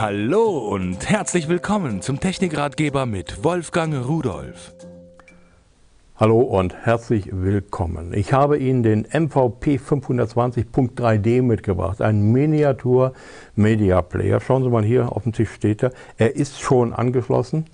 [0.00, 4.72] Hallo und herzlich willkommen zum Technikratgeber mit Wolfgang Rudolf.
[6.14, 8.14] Hallo und herzlich willkommen.
[8.14, 13.12] Ich habe Ihnen den MVP 520.3D mitgebracht, ein Miniatur
[13.56, 14.40] Media Player.
[14.40, 15.90] Schauen Sie mal hier, auf dem Tisch steht er.
[16.16, 17.64] Er ist schon angeschlossen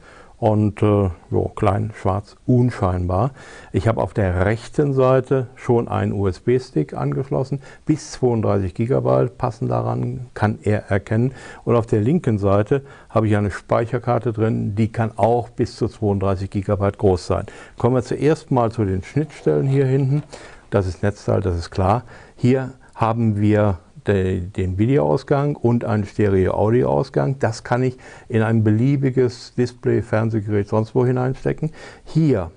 [0.45, 3.31] und äh, jo, klein, schwarz, unscheinbar.
[3.73, 10.27] Ich habe auf der rechten Seite schon einen USB-Stick angeschlossen, bis 32 GB passen daran,
[10.35, 11.33] kann er erkennen.
[11.65, 15.89] Und auf der linken Seite habe ich eine Speicherkarte drin, die kann auch bis zu
[15.89, 17.47] 32 GB groß sein.
[17.79, 20.25] Kommen wir zuerst mal zu den Schnittstellen hier hinten.
[20.69, 22.05] Das ist Netzteil, das ist klar.
[22.37, 27.39] Hier haben wir den Videoausgang und einen Stereo-Audio-Ausgang.
[27.39, 27.97] Das kann ich
[28.29, 31.71] in ein beliebiges Display, Fernsehgerät, sonst wo hineinstecken.
[32.05, 32.51] Hier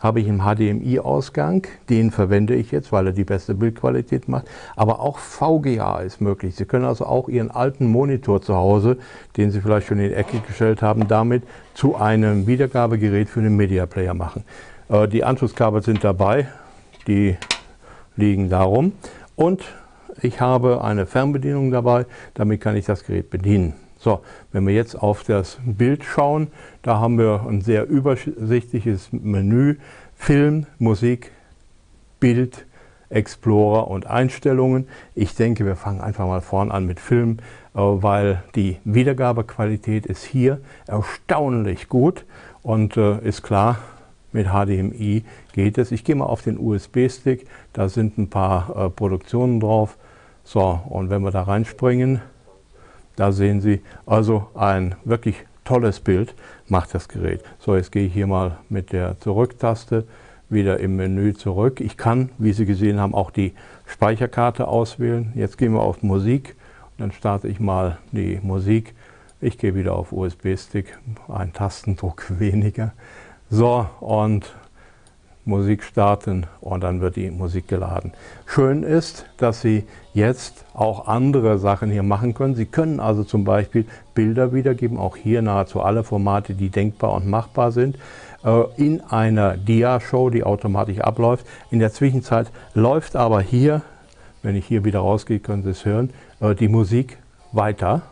[0.00, 4.46] habe ich einen HDMI-Ausgang, den verwende ich jetzt, weil er die beste Bildqualität macht.
[4.74, 6.56] Aber auch VGA ist möglich.
[6.56, 8.96] Sie können also auch Ihren alten Monitor zu Hause,
[9.36, 11.42] den Sie vielleicht schon in die Ecke gestellt haben, damit
[11.74, 14.44] zu einem Wiedergabegerät für einen Media Player machen.
[14.88, 16.48] Äh, die Anschlusskabel sind dabei,
[17.06, 17.36] die
[18.16, 18.92] liegen darum.
[19.36, 19.62] Und
[20.22, 23.74] ich habe eine Fernbedienung dabei, damit kann ich das Gerät bedienen.
[23.98, 24.20] So,
[24.52, 26.48] wenn wir jetzt auf das Bild schauen,
[26.82, 29.76] da haben wir ein sehr übersichtliches Menü,
[30.14, 31.32] Film, Musik,
[32.18, 32.66] Bild,
[33.10, 34.88] Explorer und Einstellungen.
[35.14, 37.38] Ich denke, wir fangen einfach mal vorn an mit Film,
[37.74, 42.24] äh, weil die Wiedergabequalität ist hier erstaunlich gut
[42.62, 43.78] und äh, ist klar,
[44.32, 45.92] mit HDMI geht es.
[45.92, 49.98] Ich gehe mal auf den USB-Stick, da sind ein paar äh, Produktionen drauf.
[50.44, 52.20] So, und wenn wir da reinspringen,
[53.16, 56.34] da sehen Sie also ein wirklich tolles Bild
[56.68, 57.42] macht das Gerät.
[57.58, 60.04] So, jetzt gehe ich hier mal mit der Zurücktaste
[60.48, 61.80] wieder im Menü zurück.
[61.80, 63.52] Ich kann, wie Sie gesehen haben, auch die
[63.86, 65.32] Speicherkarte auswählen.
[65.36, 66.56] Jetzt gehen wir auf Musik
[66.92, 68.94] und dann starte ich mal die Musik.
[69.40, 72.92] Ich gehe wieder auf USB-Stick, ein Tastendruck weniger.
[73.48, 74.54] So, und
[75.50, 78.12] Musik starten und dann wird die Musik geladen.
[78.46, 79.84] Schön ist, dass Sie
[80.14, 82.54] jetzt auch andere Sachen hier machen können.
[82.54, 83.84] Sie können also zum Beispiel
[84.14, 87.98] Bilder wiedergeben, auch hier nahezu alle Formate, die denkbar und machbar sind,
[88.44, 91.46] äh, in einer Dia-Show, die automatisch abläuft.
[91.70, 93.82] In der Zwischenzeit läuft aber hier,
[94.42, 97.18] wenn ich hier wieder rausgehe, können Sie es hören, äh, die Musik
[97.52, 98.02] weiter,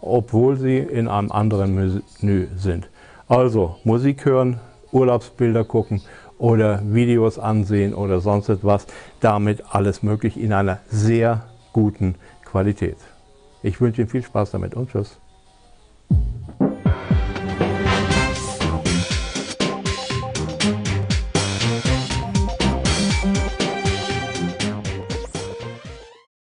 [0.00, 2.88] obwohl Sie in einem anderen Menü sind.
[3.28, 4.60] Also Musik hören,
[4.92, 6.00] Urlaubsbilder gucken
[6.38, 8.86] oder Videos ansehen oder sonst etwas.
[9.20, 12.96] Damit alles möglich in einer sehr guten Qualität.
[13.62, 15.18] Ich wünsche Ihnen viel Spaß damit und Tschüss.